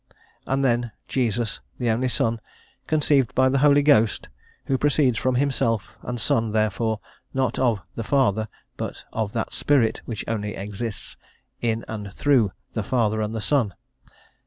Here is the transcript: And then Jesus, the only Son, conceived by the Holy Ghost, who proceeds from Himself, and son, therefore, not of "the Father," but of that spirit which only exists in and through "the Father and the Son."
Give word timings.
And 0.47 0.65
then 0.65 0.93
Jesus, 1.07 1.59
the 1.77 1.91
only 1.91 2.07
Son, 2.07 2.39
conceived 2.87 3.35
by 3.35 3.49
the 3.49 3.59
Holy 3.59 3.83
Ghost, 3.83 4.29
who 4.65 4.75
proceeds 4.79 5.19
from 5.19 5.35
Himself, 5.35 5.95
and 6.01 6.19
son, 6.19 6.53
therefore, 6.53 6.99
not 7.35 7.59
of 7.59 7.81
"the 7.93 8.03
Father," 8.03 8.47
but 8.77 9.03
of 9.13 9.33
that 9.33 9.53
spirit 9.53 10.01
which 10.05 10.25
only 10.27 10.55
exists 10.55 11.17
in 11.61 11.85
and 11.87 12.11
through 12.11 12.51
"the 12.73 12.81
Father 12.81 13.21
and 13.21 13.35
the 13.35 13.41
Son." 13.41 13.75